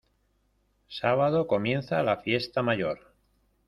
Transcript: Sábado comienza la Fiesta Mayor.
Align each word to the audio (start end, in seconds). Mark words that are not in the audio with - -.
Sábado 0.87 1.45
comienza 1.45 2.01
la 2.01 2.17
Fiesta 2.23 2.63
Mayor. 2.63 3.13